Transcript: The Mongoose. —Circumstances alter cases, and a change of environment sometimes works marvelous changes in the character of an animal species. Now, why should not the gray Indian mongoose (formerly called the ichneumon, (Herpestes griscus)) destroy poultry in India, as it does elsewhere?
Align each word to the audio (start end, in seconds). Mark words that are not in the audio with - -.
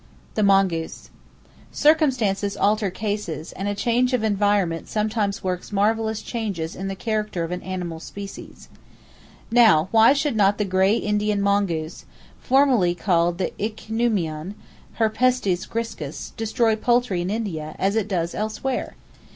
The 0.33 0.41
Mongoose. 0.41 1.11
—Circumstances 1.71 2.57
alter 2.57 2.89
cases, 2.89 3.51
and 3.51 3.67
a 3.67 3.75
change 3.75 4.13
of 4.15 4.23
environment 4.23 4.87
sometimes 4.89 5.43
works 5.43 5.71
marvelous 5.71 6.23
changes 6.23 6.75
in 6.75 6.87
the 6.87 6.95
character 6.95 7.43
of 7.43 7.51
an 7.51 7.61
animal 7.61 7.99
species. 7.99 8.67
Now, 9.51 9.89
why 9.91 10.13
should 10.13 10.35
not 10.35 10.57
the 10.57 10.65
gray 10.65 10.95
Indian 10.95 11.39
mongoose 11.39 12.05
(formerly 12.39 12.95
called 12.95 13.37
the 13.37 13.53
ichneumon, 13.61 14.55
(Herpestes 14.93 15.67
griscus)) 15.67 16.31
destroy 16.35 16.75
poultry 16.75 17.21
in 17.21 17.29
India, 17.29 17.75
as 17.77 17.95
it 17.95 18.07
does 18.07 18.33
elsewhere? 18.33 18.95